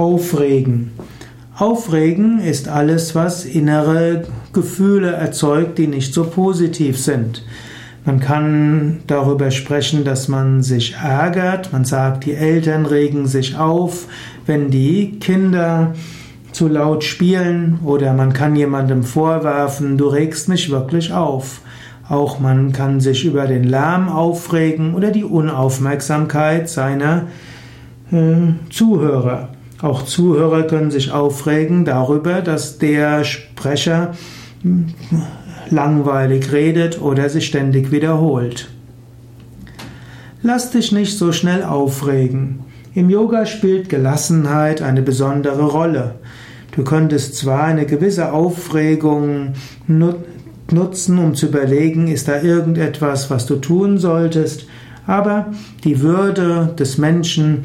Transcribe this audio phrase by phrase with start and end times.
[0.00, 0.92] Aufregen.
[1.58, 4.22] Aufregen ist alles, was innere
[4.54, 7.44] Gefühle erzeugt, die nicht so positiv sind.
[8.06, 11.74] Man kann darüber sprechen, dass man sich ärgert.
[11.74, 14.06] Man sagt, die Eltern regen sich auf,
[14.46, 15.92] wenn die Kinder
[16.50, 21.60] zu laut spielen oder man kann jemandem vorwerfen, du regst mich wirklich auf.
[22.08, 27.26] Auch man kann sich über den Lärm aufregen oder die Unaufmerksamkeit seiner
[28.10, 29.50] äh, Zuhörer.
[29.82, 34.14] Auch Zuhörer können sich aufregen darüber, dass der Sprecher
[35.70, 38.68] langweilig redet oder sich ständig wiederholt.
[40.42, 42.60] Lass dich nicht so schnell aufregen.
[42.94, 46.16] Im Yoga spielt Gelassenheit eine besondere Rolle.
[46.72, 49.54] Du könntest zwar eine gewisse Aufregung
[49.86, 54.66] nutzen, um zu überlegen, ist da irgendetwas, was du tun solltest,
[55.06, 55.52] aber
[55.84, 57.64] die Würde des Menschen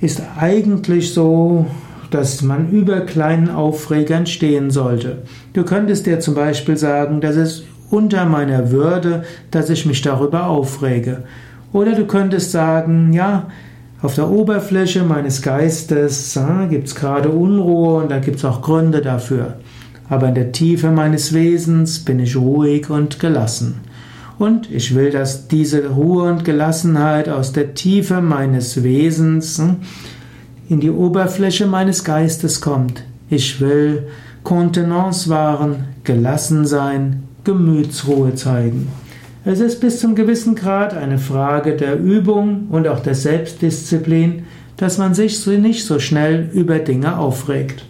[0.00, 1.66] ist eigentlich so,
[2.10, 5.18] dass man über kleinen Aufregern stehen sollte.
[5.52, 10.46] Du könntest dir zum Beispiel sagen, das ist unter meiner Würde, dass ich mich darüber
[10.46, 11.24] aufrege.
[11.72, 13.48] Oder du könntest sagen, ja,
[14.02, 18.62] auf der Oberfläche meines Geistes äh, gibt es gerade Unruhe und da gibt es auch
[18.62, 19.56] Gründe dafür.
[20.08, 23.82] Aber in der Tiefe meines Wesens bin ich ruhig und gelassen.
[24.40, 29.76] Und ich will, dass diese Ruhe und Gelassenheit aus der Tiefe meines Wesens hm,
[30.70, 33.02] in die Oberfläche meines Geistes kommt.
[33.28, 34.06] Ich will
[34.42, 38.88] Kontenance wahren, gelassen sein, Gemütsruhe zeigen.
[39.44, 44.44] Es ist bis zum gewissen Grad eine Frage der Übung und auch der Selbstdisziplin,
[44.78, 47.84] dass man sich nicht so schnell über Dinge aufregt.